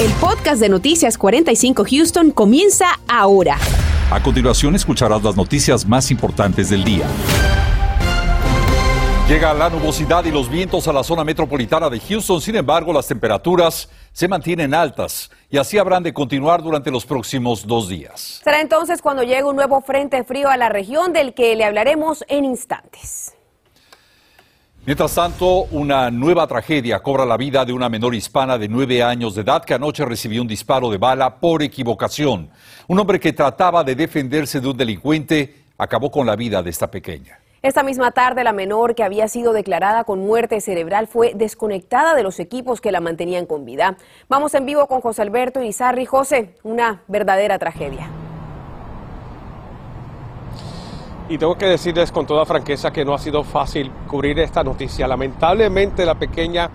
[0.00, 3.58] El podcast de Noticias 45 Houston comienza ahora.
[4.12, 7.04] A continuación escucharás las noticias más importantes del día.
[9.28, 13.08] Llega la nubosidad y los vientos a la zona metropolitana de Houston, sin embargo las
[13.08, 18.40] temperaturas se mantienen altas y así habrán de continuar durante los próximos dos días.
[18.44, 22.24] Será entonces cuando llegue un nuevo frente frío a la región del que le hablaremos
[22.28, 23.34] en instantes.
[24.88, 29.34] Mientras tanto, una nueva tragedia cobra la vida de una menor hispana de nueve años
[29.34, 32.48] de edad que anoche recibió un disparo de bala por equivocación.
[32.86, 36.90] Un hombre que trataba de defenderse de un delincuente acabó con la vida de esta
[36.90, 37.38] pequeña.
[37.60, 42.22] Esta misma tarde, la menor que había sido declarada con muerte cerebral fue desconectada de
[42.22, 43.98] los equipos que la mantenían con vida.
[44.30, 46.06] Vamos en vivo con José Alberto Izarri.
[46.06, 48.08] José, una verdadera tragedia.
[51.30, 55.06] Y tengo que decirles con toda franqueza que no ha sido fácil cubrir esta noticia.
[55.06, 56.70] Lamentablemente la pequeña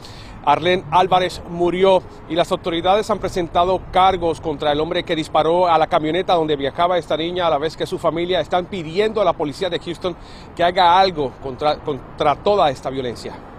[0.45, 5.77] Arlene Álvarez murió y las autoridades han presentado cargos contra el hombre que disparó a
[5.77, 9.25] la camioneta donde viajaba esta niña a la vez que su familia están pidiendo a
[9.25, 10.15] la policía de Houston
[10.55, 13.52] que haga algo contra, contra toda esta violencia.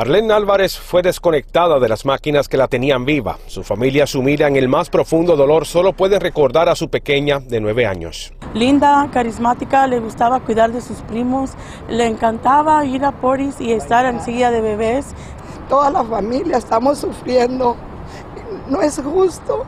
[0.00, 3.36] Arlene Álvarez fue desconectada de las máquinas que la tenían viva.
[3.46, 7.60] Su familia, sumida en el más profundo dolor, solo puede recordar a su pequeña de
[7.60, 8.32] nueve años.
[8.54, 11.50] Linda, carismática, le gustaba cuidar de sus primos,
[11.90, 15.08] le encantaba ir a Poris y estar en silla de bebés.
[15.68, 17.76] Toda la familia estamos sufriendo.
[18.70, 19.66] No es justo.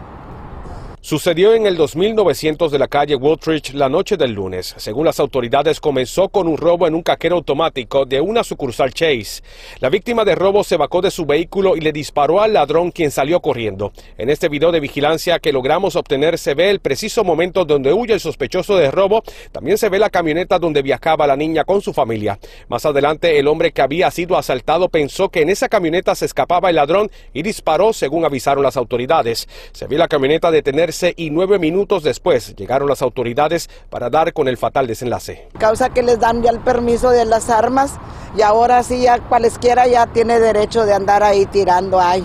[1.05, 4.73] Sucedió en el 2900 de la calle Wooltrich la noche del lunes.
[4.77, 9.43] Según las autoridades, comenzó con un robo en un cajero automático de una sucursal Chase.
[9.81, 13.11] La víctima de robo se vacó de su vehículo y le disparó al ladrón quien
[13.11, 13.93] salió corriendo.
[14.17, 18.15] En este video de vigilancia que logramos obtener se ve el preciso momento donde huye
[18.15, 19.25] el sospechoso de robo.
[19.51, 22.39] También se ve la camioneta donde viajaba la niña con su familia.
[22.69, 26.71] Más adelante, el hombre que había sido asaltado pensó que en esa camioneta se escapaba
[26.71, 29.49] el ladrón y disparó según avisaron las autoridades.
[29.73, 34.49] Se ve la camioneta detener y nueve minutos después llegaron las autoridades para dar con
[34.49, 35.49] el fatal desenlace.
[35.59, 37.99] Causa que les dan ya el permiso de las armas
[38.37, 42.25] y ahora sí ya cualesquiera ya tiene derecho de andar ahí tirando ahí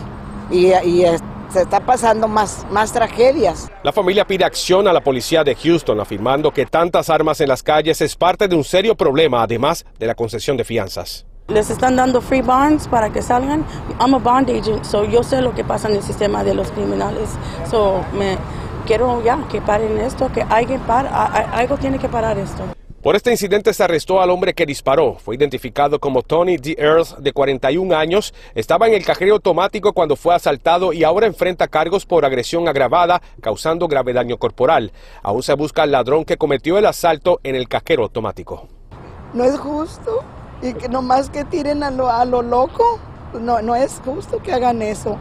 [0.52, 0.72] y,
[1.50, 3.70] se está pasando más, más tragedias.
[3.82, 7.64] La familia pide acción a la policía de Houston, afirmando que tantas armas en las
[7.64, 11.26] calles es parte de un serio problema, además de la concesión de fianzas.
[11.48, 13.64] Les están dando free bonds para que salgan.
[14.02, 16.70] I'm a bond agent, so yo sé lo que pasa en el sistema de los
[16.72, 17.30] criminales.
[17.72, 18.38] So me
[18.88, 22.64] quiero ya que paren esto, que alguien para, algo tiene que parar esto.
[23.04, 25.16] Por este incidente se arrestó al hombre que disparó.
[25.16, 26.76] Fue identificado como Tony D.
[26.80, 28.34] Earls, de 41 años.
[28.56, 33.22] Estaba en el cajero automático cuando fue asaltado y ahora enfrenta cargos por agresión agravada,
[33.40, 34.92] causando grave daño corporal.
[35.22, 38.68] Aún se busca al ladrón que cometió el asalto en el cajero automático.
[39.34, 40.24] No es justo
[40.62, 43.00] y que nomás que tiren a lo, a lo loco,
[43.40, 45.20] no, no es justo que hagan eso.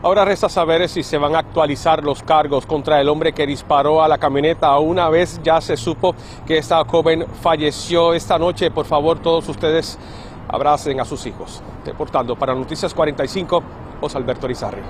[0.00, 4.00] Ahora resta saber si se van a actualizar los cargos contra el hombre que disparó
[4.00, 4.78] a la camioneta.
[4.78, 6.14] Una vez ya se supo
[6.46, 8.70] que esta joven falleció esta noche.
[8.70, 9.98] Por favor, todos ustedes
[10.46, 11.62] abracen a sus hijos.
[11.84, 13.60] Deportando para Noticias 45,
[14.00, 14.82] José Alberto Rizarri.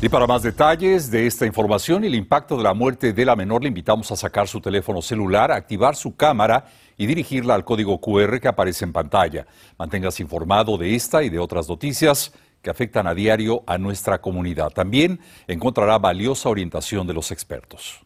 [0.00, 3.36] Y para más detalles de esta información y el impacto de la muerte de la
[3.36, 6.64] menor, le invitamos a sacar su teléfono celular, activar su cámara
[6.96, 9.46] y dirigirla al código QR que aparece en pantalla.
[9.78, 14.70] Manténgase informado de esta y de otras noticias que afectan a diario a nuestra comunidad.
[14.70, 18.00] También encontrará valiosa orientación de los expertos.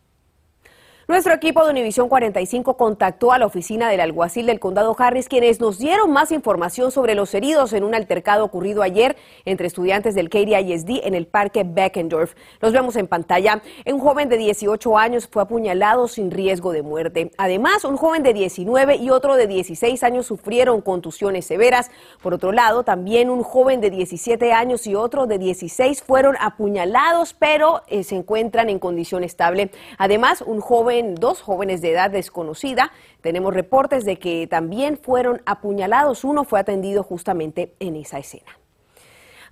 [1.08, 5.60] Nuestro equipo de Univisión 45 contactó a la oficina del alguacil del condado Harris, quienes
[5.60, 9.14] nos dieron más información sobre los heridos en un altercado ocurrido ayer
[9.44, 12.34] entre estudiantes del Katy ISD en el parque Beckendorf.
[12.60, 13.62] Los vemos en pantalla.
[13.86, 17.30] Un joven de 18 años fue apuñalado sin riesgo de muerte.
[17.38, 21.92] Además, un joven de 19 y otro de 16 años sufrieron contusiones severas.
[22.20, 27.32] Por otro lado, también un joven de 17 años y otro de 16 fueron apuñalados,
[27.32, 29.70] pero eh, se encuentran en condición estable.
[29.98, 32.92] Además, un joven dos jóvenes de edad desconocida.
[33.20, 36.24] Tenemos reportes de que también fueron apuñalados.
[36.24, 38.58] Uno fue atendido justamente en esa escena.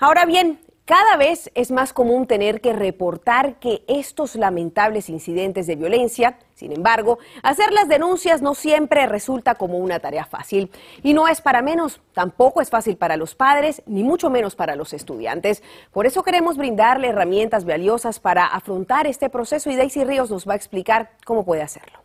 [0.00, 5.76] Ahora bien, cada vez es más común tener que reportar que estos lamentables incidentes de
[5.76, 10.70] violencia, sin embargo, hacer las denuncias no siempre resulta como una tarea fácil.
[11.02, 14.76] Y no es para menos, tampoco es fácil para los padres, ni mucho menos para
[14.76, 15.62] los estudiantes.
[15.90, 20.52] Por eso queremos brindarle herramientas valiosas para afrontar este proceso y Daisy Ríos nos va
[20.52, 22.03] a explicar cómo puede hacerlo.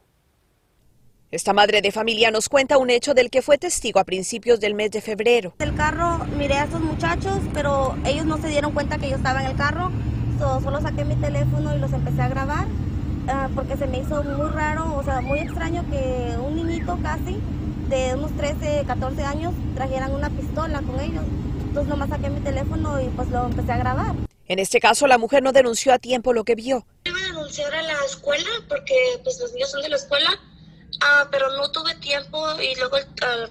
[1.31, 4.73] Esta madre de familia nos cuenta un hecho del que fue testigo a principios del
[4.73, 5.53] mes de febrero.
[5.59, 9.41] El carro miré a estos muchachos, pero ellos no se dieron cuenta que yo estaba
[9.41, 9.91] en el carro.
[10.39, 12.65] solo saqué mi teléfono y los empecé a grabar
[13.27, 17.37] ah, porque se me hizo muy raro, o sea, muy extraño que un niñito casi
[17.89, 21.25] de unos 13, 14 años trajeran una pistola con ellos.
[21.61, 24.15] Entonces nomás saqué mi teléfono y pues lo empecé a grabar.
[24.47, 26.87] En este caso, la mujer no denunció a tiempo lo que vio.
[27.05, 30.31] Iba a denunciar a la escuela porque pues los niños son de la escuela,
[31.01, 32.97] ah, pero no tuve tiempo y luego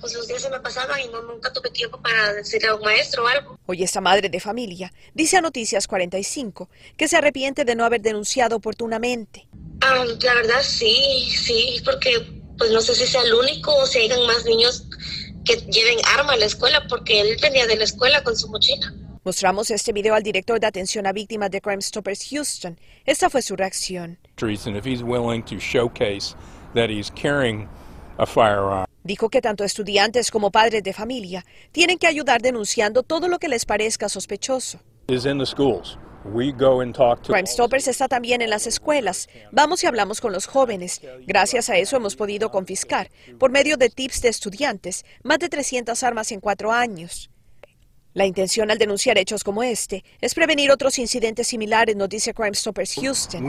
[0.01, 2.83] pues los días se me pasaban y no, nunca tuve tiempo para decirle a un
[2.83, 3.59] maestro o algo.
[3.67, 8.01] Hoy esta madre de familia dice a Noticias 45 que se arrepiente de no haber
[8.01, 9.49] denunciado oportunamente.
[9.81, 12.11] Ah, la verdad sí, sí, porque
[12.57, 14.85] pues no sé si sea el único o si hayan más niños
[15.45, 18.93] que lleven arma a la escuela porque él venía de la escuela con su mochila.
[19.25, 22.79] Mostramos este video al director de atención a víctimas de Crime Stoppers Houston.
[23.05, 24.19] Esta fue su reacción.
[29.05, 33.49] Dijo que tanto estudiantes como padres de familia tienen que ayudar denunciando todo lo que
[33.49, 34.81] les parezca sospechoso.
[37.23, 39.29] Crime Stoppers está también en las escuelas.
[39.53, 41.01] Vamos y hablamos con los jóvenes.
[41.27, 46.03] Gracias a eso hemos podido confiscar, por medio de tips de estudiantes, más de 300
[46.03, 47.31] armas en cuatro años.
[48.15, 52.55] La intención al denunciar hechos como este es prevenir otros incidentes similares, nos dice Crime
[52.55, 53.45] Stoppers Houston.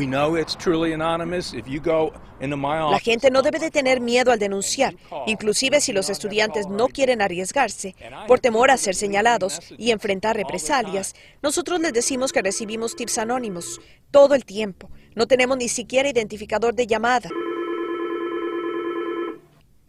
[2.41, 4.95] La gente no debe de tener miedo al denunciar,
[5.27, 7.95] inclusive si los estudiantes no quieren arriesgarse
[8.27, 11.15] por temor a ser señalados y enfrentar represalias.
[11.41, 13.79] Nosotros les decimos que recibimos tips anónimos
[14.11, 14.89] todo el tiempo.
[15.15, 17.29] No tenemos ni siquiera identificador de llamada.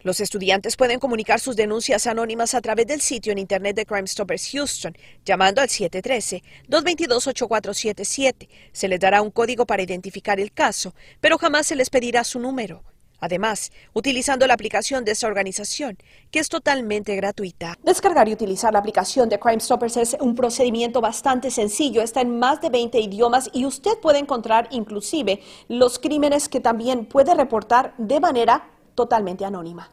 [0.03, 4.07] Los estudiantes pueden comunicar sus denuncias anónimas a través del sitio en internet de Crime
[4.07, 8.49] Stoppers Houston, llamando al 713-222-8477.
[8.71, 12.39] Se les dará un código para identificar el caso, pero jamás se les pedirá su
[12.39, 12.83] número.
[13.19, 15.99] Además, utilizando la aplicación de esta organización,
[16.31, 17.77] que es totalmente gratuita.
[17.83, 22.01] Descargar y utilizar la aplicación de Crime Stoppers es un procedimiento bastante sencillo.
[22.01, 27.05] Está en más de 20 idiomas y usted puede encontrar inclusive los crímenes que también
[27.05, 28.71] puede reportar de manera
[29.01, 29.89] totalmente anónima.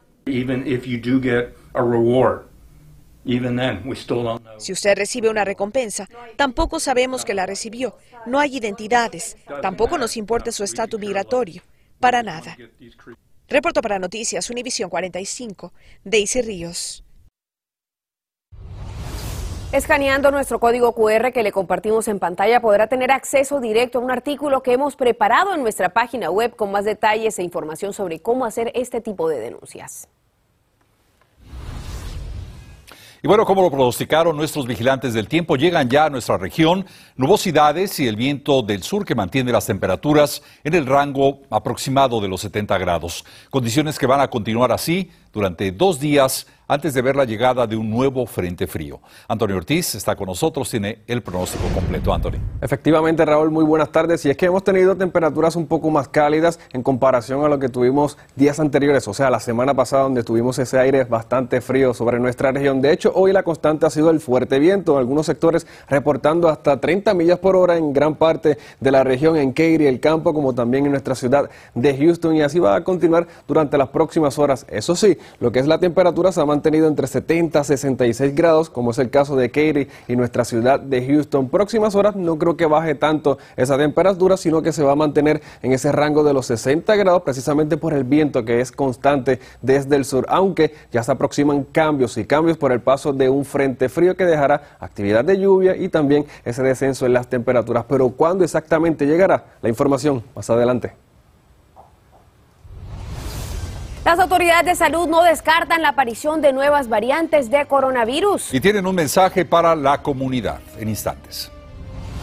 [4.57, 7.97] Si usted recibe una recompensa, tampoco sabemos que la recibió.
[8.27, 9.35] No hay identidades.
[9.61, 11.63] Tampoco nos importa su estatus migratorio.
[11.99, 12.55] Para nada.
[13.47, 15.73] Reporto para Noticias Univisión 45,
[16.03, 17.03] Daisy Ríos.
[19.71, 24.09] Escaneando nuestro código QR que le compartimos en pantalla podrá tener acceso directo a un
[24.09, 28.45] artículo que hemos preparado en nuestra página web con más detalles e información sobre cómo
[28.45, 30.07] hacer este tipo de denuncias.
[33.21, 37.99] Y bueno, como lo pronosticaron nuestros vigilantes del tiempo, llegan ya a nuestra región nubosidades
[37.99, 42.41] y el viento del sur que mantiene las temperaturas en el rango aproximado de los
[42.41, 43.23] 70 grados.
[43.51, 47.75] Condiciones que van a continuar así durante dos días antes de ver la llegada de
[47.75, 49.01] un nuevo frente frío.
[49.27, 52.13] Antonio Ortiz está con nosotros, tiene el pronóstico completo.
[52.13, 52.39] Antonio.
[52.61, 54.23] Efectivamente, Raúl, muy buenas tardes.
[54.25, 57.69] Y es que hemos tenido temperaturas un poco más cálidas en comparación a lo que
[57.69, 62.19] tuvimos días anteriores, o sea, la semana pasada donde tuvimos ese aire bastante frío sobre
[62.19, 62.81] nuestra región.
[62.81, 66.79] De hecho, hoy la constante ha sido el fuerte viento, en algunos sectores reportando hasta
[66.79, 70.53] 30 millas por hora en gran parte de la región, en Katy, el campo, como
[70.53, 72.35] también en nuestra ciudad de Houston.
[72.35, 74.67] Y así va a continuar durante las próximas horas.
[74.69, 78.69] Eso sí, lo que es la temperatura se ha tenido entre 70 a 66 grados,
[78.69, 81.49] como es el caso de Katy y nuestra ciudad de Houston.
[81.49, 85.41] Próximas horas no creo que baje tanto esa temperatura, sino que se va a mantener
[85.61, 89.95] en ese rango de los 60 grados, precisamente por el viento que es constante desde
[89.95, 93.89] el sur, aunque ya se aproximan cambios y cambios por el paso de un frente
[93.89, 97.85] frío que dejará actividad de lluvia y también ese descenso en las temperaturas.
[97.87, 99.45] Pero ¿cuándo exactamente llegará?
[99.61, 101.08] La información más adelante.
[104.05, 108.53] Las autoridades de salud no descartan la aparición de nuevas variantes de coronavirus.
[108.53, 111.51] Y tienen un mensaje para la comunidad en instantes.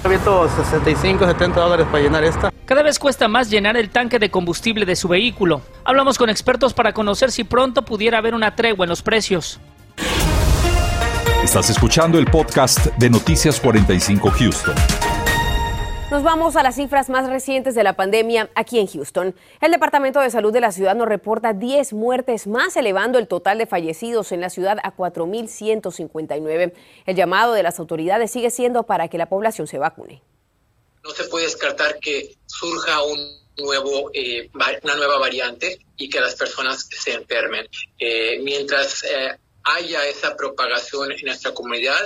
[0.02, 2.52] 65, 70 dólares para llenar esta.
[2.64, 5.62] Cada vez cuesta más llenar el tanque de combustible de su vehículo.
[5.84, 9.60] Hablamos con expertos para conocer si pronto pudiera haber una tregua en los precios.
[11.42, 15.05] Estás escuchando el podcast de Noticias 45 Houston.
[16.08, 19.34] Nos vamos a las cifras más recientes de la pandemia aquí en Houston.
[19.60, 23.58] El Departamento de Salud de la ciudad nos reporta 10 muertes más, elevando el total
[23.58, 26.74] de fallecidos en la ciudad a 4.159.
[27.06, 30.22] El llamado de las autoridades sigue siendo para que la población se vacune.
[31.02, 34.48] No se puede descartar que surja un nuevo, eh,
[34.84, 37.66] una nueva variante y que las personas se enfermen.
[37.98, 42.00] Eh, mientras eh, haya esa propagación en nuestra comunidad,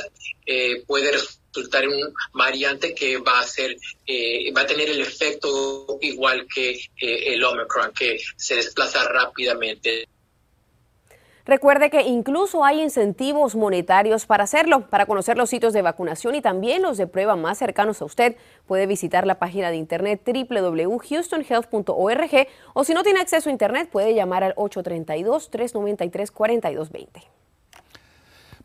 [0.86, 3.76] puede resultar un variante que va a ser,
[4.06, 10.08] eh, va a tener el efecto igual que eh, el Omicron, que se desplaza rápidamente.
[11.46, 14.88] Recuerde que incluso hay incentivos monetarios para hacerlo.
[14.88, 18.36] Para conocer los sitios de vacunación y también los de prueba más cercanos a usted,
[18.66, 24.14] puede visitar la página de internet www.houstonhealth.org o si no tiene acceso a internet, puede
[24.14, 27.39] llamar al 832-393-4220.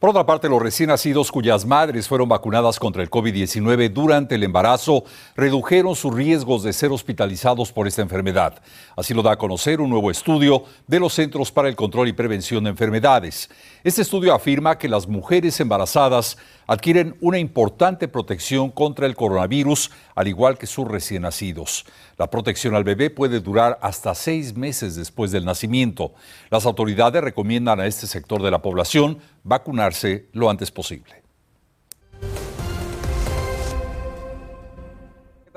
[0.05, 4.43] Por otra parte, los recién nacidos cuyas madres fueron vacunadas contra el COVID-19 durante el
[4.43, 5.03] embarazo
[5.35, 8.61] redujeron sus riesgos de ser hospitalizados por esta enfermedad.
[8.95, 12.13] Así lo da a conocer un nuevo estudio de los Centros para el Control y
[12.13, 13.49] Prevención de Enfermedades.
[13.85, 20.27] Este estudio afirma que las mujeres embarazadas adquieren una importante protección contra el coronavirus, al
[20.27, 21.85] igual que sus recién nacidos.
[22.17, 26.15] La protección al bebé puede durar hasta seis meses después del nacimiento.
[26.49, 31.24] Las autoridades recomiendan a este sector de la población vacunarse lo antes posible.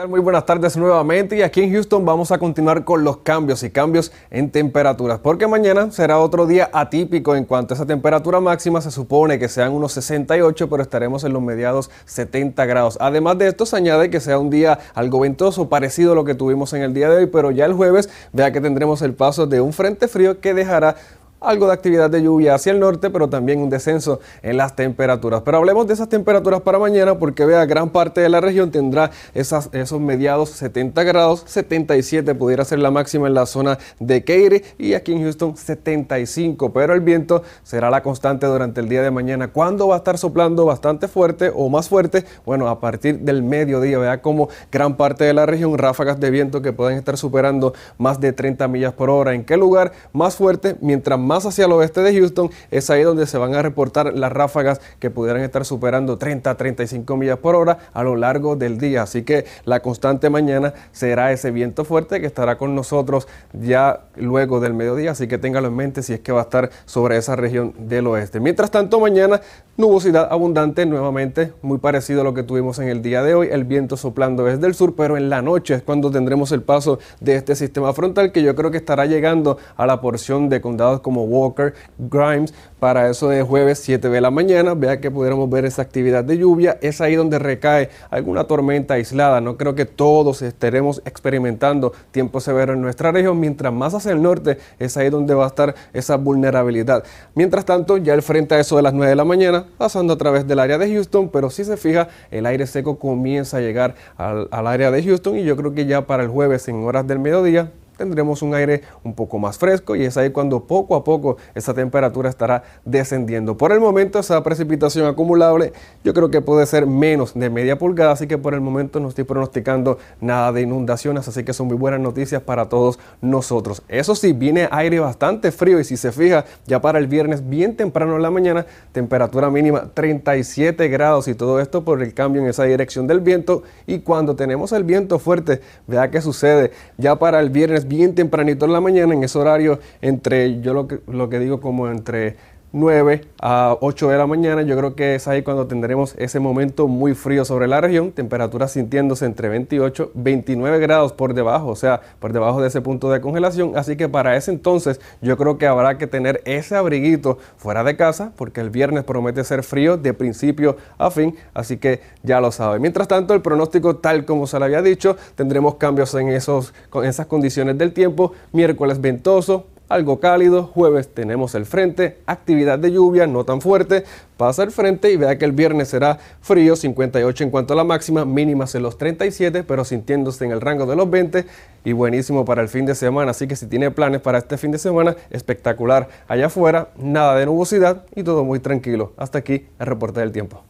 [0.07, 3.71] Muy buenas tardes nuevamente y aquí en Houston vamos a continuar con los cambios y
[3.71, 8.81] cambios en temperaturas porque mañana será otro día atípico en cuanto a esa temperatura máxima
[8.81, 12.97] se supone que sean unos 68 pero estaremos en los mediados 70 grados.
[13.01, 16.37] Además de esto se añade que sea un día algo ventoso parecido a lo que
[16.37, 19.49] tuvimos en el día de hoy pero ya el jueves vea que tendremos el paso
[19.49, 20.95] de un frente frío que dejará
[21.41, 25.43] algo de actividad de lluvia hacia el norte, pero también un descenso en las temperaturas.
[25.45, 29.11] Pero hablemos de esas temperaturas para mañana, porque vea, gran parte de la región tendrá
[29.35, 34.95] esos mediados 70 grados, 77 pudiera ser la máxima en la zona de Katy y
[34.95, 39.49] aquí en Houston 75, pero el viento será la constante durante el día de mañana.
[39.49, 42.25] ¿Cuándo va a estar soplando bastante fuerte o más fuerte?
[42.45, 46.63] Bueno, a partir del mediodía, vea como gran parte de la región ráfagas de viento
[46.63, 49.35] que pueden estar superando más de 30 millas por hora.
[49.35, 50.77] ¿En qué lugar más fuerte?
[50.81, 54.33] Mientras más hacia el oeste de Houston, es ahí donde se van a reportar las
[54.33, 58.79] ráfagas que pudieran estar superando 30 a 35 millas por hora a lo largo del
[58.79, 59.03] día.
[59.03, 64.61] Así que la constante mañana será ese viento fuerte que estará con nosotros ya luego
[64.61, 65.13] del mediodía.
[65.13, 68.07] Así que téngalo en mente si es que va a estar sobre esa región del
[68.07, 68.41] oeste.
[68.41, 69.41] Mientras tanto, mañana
[69.79, 73.49] nubosidad abundante nuevamente, muy parecido a lo que tuvimos en el día de hoy.
[73.53, 76.99] El viento soplando desde el sur, pero en la noche es cuando tendremos el paso
[77.21, 81.01] de este sistema frontal que yo creo que estará llegando a la porción de condados
[81.01, 84.75] como Walker, Grimes, para eso de jueves 7 de la mañana.
[84.75, 86.79] Vea que pudiéramos ver esa actividad de lluvia.
[86.81, 89.41] Es ahí donde recae alguna tormenta aislada.
[89.41, 93.39] No creo que todos estaremos experimentando tiempo severo en nuestra región.
[93.41, 97.05] Mientras más hacia el norte, es ahí donde va a estar esa vulnerabilidad.
[97.35, 100.19] Mientras tanto, ya el frente a eso de las 9 de la mañana, pasando a
[100.19, 103.95] través del área de Houston, pero si se fija, el aire seco comienza a llegar
[104.17, 107.07] al, al área de Houston y yo creo que ya para el jueves en horas
[107.07, 111.05] del mediodía tendremos un aire un poco más fresco y es ahí cuando poco a
[111.05, 113.59] poco esa temperatura estará descendiendo.
[113.59, 115.75] Por el momento esa precipitación acumulable
[116.05, 119.09] yo creo que puede ser menos de media pulgada, así que por el momento no
[119.09, 123.83] estoy pronosticando nada de inundaciones, así que son muy buenas noticias para todos nosotros.
[123.89, 127.77] Eso sí, viene aire bastante frío y si se fija, ya para el viernes bien
[127.77, 132.49] temprano en la mañana, temperatura mínima 37 grados y todo esto por el cambio en
[132.49, 137.41] esa dirección del viento y cuando tenemos el viento fuerte, vea qué sucede, ya para
[137.41, 141.29] el viernes bien tempranito en la mañana, en ese horario entre, yo lo que, lo
[141.29, 142.37] que digo como entre
[142.73, 144.63] 9 a 8 de la mañana.
[144.63, 148.73] Yo creo que es ahí cuando tendremos ese momento muy frío sobre la región, temperaturas
[148.73, 153.21] sintiéndose entre 28 29 grados por debajo, o sea, por debajo de ese punto de
[153.21, 153.77] congelación.
[153.77, 157.97] Así que para ese entonces yo creo que habrá que tener ese abriguito fuera de
[157.97, 162.53] casa, porque el viernes promete ser frío de principio a fin, así que ya lo
[162.53, 162.79] sabe.
[162.79, 167.05] Mientras tanto, el pronóstico tal como se le había dicho, tendremos cambios en, esos, en
[167.05, 168.33] esas condiciones del tiempo.
[168.53, 170.65] Miércoles ventoso, algo cálido.
[170.65, 174.05] Jueves tenemos el frente, actividad de lluvia no tan fuerte.
[174.37, 177.85] Pasa el frente y vea que el viernes será frío, 58 en cuanto a la
[177.85, 181.45] máxima, mínimas en los 37, pero sintiéndose en el rango de los 20
[181.85, 183.33] y buenísimo para el fin de semana.
[183.33, 186.09] Así que si tiene planes para este fin de semana, espectacular.
[186.29, 189.13] Allá afuera, nada de nubosidad y todo muy tranquilo.
[189.17, 190.63] Hasta aquí el reporte del tiempo.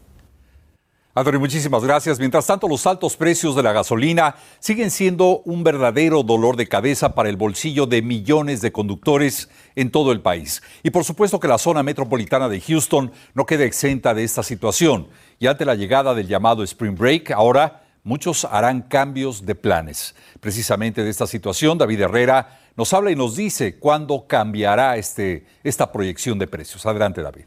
[1.15, 2.21] Anthony, muchísimas gracias.
[2.21, 7.15] Mientras tanto, los altos precios de la gasolina siguen siendo un verdadero dolor de cabeza
[7.15, 10.62] para el bolsillo de millones de conductores en todo el país.
[10.83, 15.09] Y por supuesto que la zona metropolitana de Houston no queda exenta de esta situación.
[15.41, 20.15] Y ante la llegada del llamado Spring Break, ahora muchos harán cambios de planes.
[20.41, 25.91] Precisamente de esta situación, David Herrera nos habla y nos dice cuándo cambiará este, esta
[25.91, 26.87] proyección de precios.
[26.87, 27.47] Adelante, David.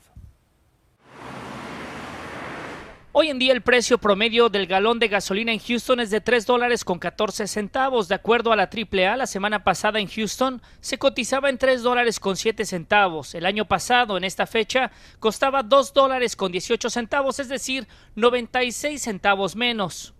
[3.13, 6.46] Hoy en día el precio promedio del galón de gasolina en Houston es de 3
[6.46, 8.08] dólares con 14 centavos.
[8.08, 12.22] De acuerdo a la AAA, la semana pasada en Houston se cotizaba en 3 dólares
[12.22, 13.36] con 7 centavos.
[13.36, 19.01] El año pasado, en esta fecha, costaba 2 dólares con 18 centavos, es decir, 96
[19.01, 20.13] centavos menos.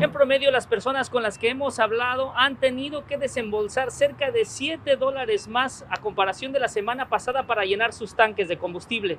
[0.00, 4.44] En promedio, las personas con las que hemos hablado han tenido que desembolsar cerca de
[4.44, 9.18] 7 dólares más a comparación de la semana pasada para llenar sus tanques de combustible.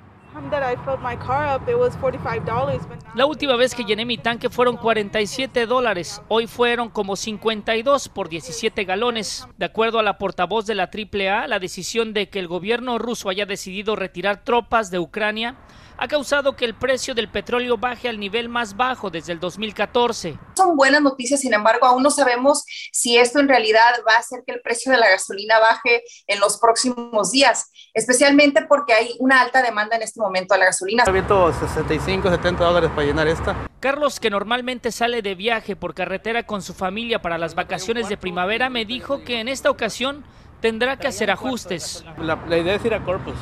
[3.14, 8.30] La última vez que llené mi tanque fueron 47 dólares, hoy fueron como 52 por
[8.30, 9.48] 17 galones.
[9.58, 13.28] De acuerdo a la portavoz de la AAA, la decisión de que el gobierno ruso
[13.28, 15.58] haya decidido retirar tropas de Ucrania
[16.00, 20.40] ha causado que el precio del petróleo baje al nivel más bajo desde el 2014.
[20.56, 22.64] Son buenas noticias, sin embargo, aún no sabemos
[22.94, 26.40] si esto en realidad va a hacer que el precio de la gasolina baje en
[26.40, 31.04] los próximos días, especialmente porque hay una alta demanda en este momento a la gasolina.
[31.06, 33.68] 65, 70 dólares para llenar esta.
[33.82, 38.16] Carlos, que normalmente sale de viaje por carretera con su familia para las vacaciones de
[38.16, 40.24] primavera, me dijo que en esta ocasión
[40.62, 42.06] tendrá que hacer ajustes.
[42.18, 43.36] La, la idea es ir a Corpus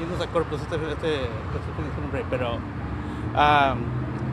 [0.00, 2.58] irnos a Corpus este, este, este pero
[3.34, 3.74] ah,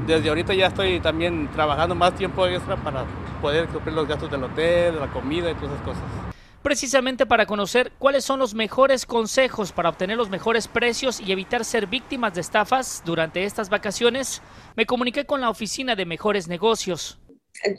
[0.06, 3.06] desde ahorita ya estoy también trabajando más tiempo extra para
[3.42, 6.04] poder cumplir los gastos del hotel, de la comida y todas esas cosas.
[6.62, 11.64] Precisamente para conocer cuáles son los mejores consejos para obtener los mejores precios y evitar
[11.64, 14.42] ser víctimas de estafas durante estas vacaciones,
[14.76, 17.20] me comuniqué con la oficina de mejores negocios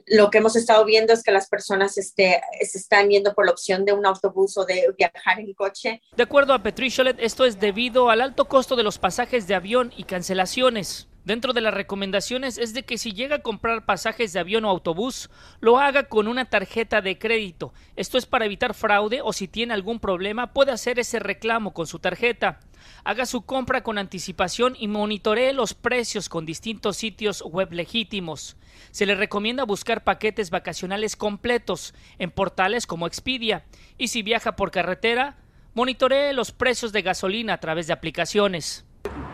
[0.07, 3.53] lo que hemos estado viendo es que las personas este, se están yendo por la
[3.53, 6.03] opción de un autobús o de viajar en coche.
[6.17, 9.93] De acuerdo a Petricholet, esto es debido al alto costo de los pasajes de avión
[9.97, 11.09] y cancelaciones.
[11.27, 14.69] Dentro de las recomendaciones es de que si llega a comprar pasajes de avión o
[14.69, 15.29] autobús,
[15.59, 17.75] lo haga con una tarjeta de crédito.
[17.97, 21.89] Esto es para evitar fraude o si tiene algún problema puede hacer ese reclamo con
[21.89, 22.61] su tarjeta.
[23.03, 28.57] Haga su compra con anticipación y monitoree los precios con distintos sitios web legítimos.
[28.93, 33.65] Se le recomienda buscar paquetes vacacionales completos en portales como Expedia
[33.99, 35.39] y si viaja por carretera,
[35.75, 38.87] monitoree los precios de gasolina a través de aplicaciones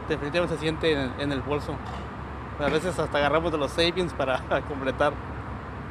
[0.09, 1.75] definitivamente se siente en, el bolso.
[2.59, 5.13] A veces hasta agarramos de los savings para completar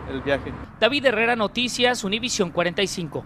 [0.09, 0.53] el viaje.
[0.79, 3.23] David Herrera, Noticias, Univision 45.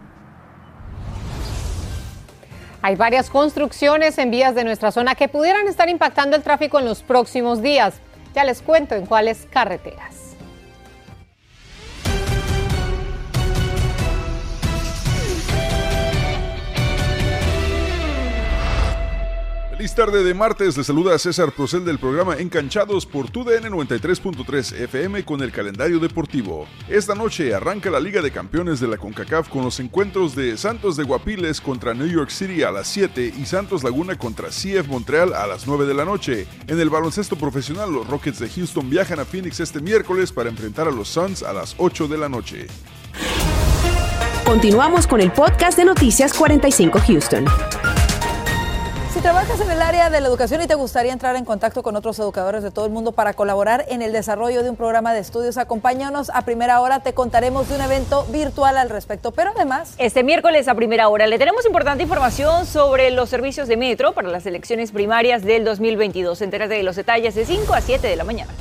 [2.81, 6.85] Hay varias construcciones en vías de nuestra zona que pudieran estar impactando el tráfico en
[6.85, 7.99] los próximos días.
[8.35, 10.24] Ya les cuento en cuáles carreteras.
[19.85, 25.23] Feliz tarde de martes, le saluda César Procel del programa Encanchados por TUDN 93.3 FM
[25.23, 26.65] con el calendario deportivo.
[26.89, 30.97] Esta noche arranca la Liga de Campeones de la CONCACAF con los encuentros de Santos
[30.97, 35.35] de Guapiles contra New York City a las 7 y Santos Laguna contra CF Montreal
[35.35, 36.47] a las 9 de la noche.
[36.65, 40.87] En el baloncesto profesional, los Rockets de Houston viajan a Phoenix este miércoles para enfrentar
[40.87, 42.65] a los Suns a las 8 de la noche.
[44.45, 47.45] Continuamos con el podcast de Noticias 45 Houston.
[49.25, 52.19] Trabajas en el área de la educación y te gustaría entrar en contacto con otros
[52.19, 55.57] educadores de todo el mundo para colaborar en el desarrollo de un programa de estudios,
[55.57, 59.31] acompáñanos a primera hora, te contaremos de un evento virtual al respecto.
[59.31, 59.95] Pero además...
[59.97, 64.27] Este miércoles a primera hora le tenemos importante información sobre los servicios de metro para
[64.27, 66.43] las elecciones primarias del 2022.
[66.43, 68.53] Entérate de los detalles de 5 a 7 de la mañana.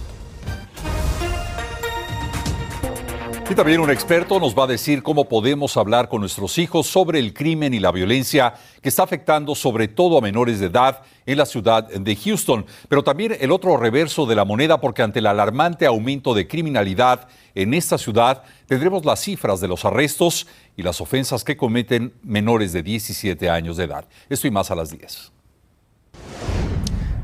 [3.57, 7.33] También un experto nos va a decir cómo podemos hablar con nuestros hijos sobre el
[7.33, 11.47] crimen y la violencia que está afectando sobre todo a menores de edad en la
[11.47, 12.67] ciudad de Houston.
[12.89, 17.29] Pero también el otro reverso de la moneda porque ante el alarmante aumento de criminalidad
[17.55, 22.73] en esta ciudad tendremos las cifras de los arrestos y las ofensas que cometen menores
[22.73, 24.05] de 17 años de edad.
[24.29, 25.33] Esto y más a las 10.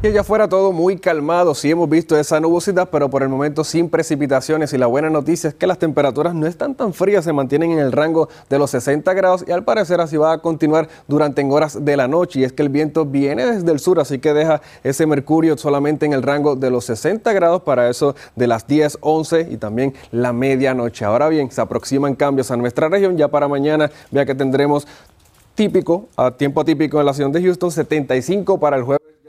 [0.03, 3.65] Y allá afuera todo muy calmado, sí hemos visto esa nubosidad, pero por el momento
[3.65, 4.73] sin precipitaciones.
[4.73, 7.81] Y la buena noticia es que las temperaturas no están tan frías, se mantienen en
[7.81, 11.53] el rango de los 60 grados y al parecer así va a continuar durante en
[11.53, 12.41] horas de la noche.
[12.41, 16.07] Y es que el viento viene desde el sur, así que deja ese mercurio solamente
[16.07, 19.93] en el rango de los 60 grados para eso de las 10, 11 y también
[20.13, 21.05] la medianoche.
[21.05, 24.89] Ahora bien, se aproximan cambios a nuestra región, ya para mañana vea que tendremos
[25.55, 29.20] típico, a tiempo atípico en la ciudad de Houston, 75 para el jueves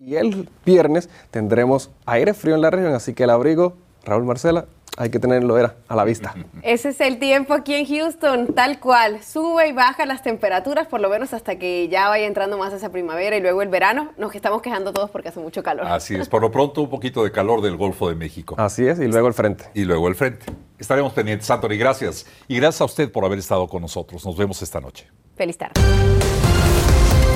[0.00, 4.66] y el viernes tendremos aire frío en la región, así que el abrigo, Raúl Marcela,
[4.96, 6.34] hay que tenerlo era a la vista.
[6.62, 9.22] Ese es el tiempo aquí en Houston, tal cual.
[9.22, 12.90] Sube y baja las temperaturas, por lo menos hasta que ya vaya entrando más esa
[12.90, 14.12] primavera y luego el verano.
[14.18, 15.86] Nos estamos quejando todos porque hace mucho calor.
[15.86, 18.54] Así es, por lo pronto un poquito de calor del Golfo de México.
[18.58, 19.64] Así es, y luego el frente.
[19.74, 20.46] Y luego el frente.
[20.78, 22.26] Estaremos pendientes, Anthony, gracias.
[22.46, 24.24] Y gracias a usted por haber estado con nosotros.
[24.24, 25.08] Nos vemos esta noche.
[25.34, 25.80] Feliz tarde.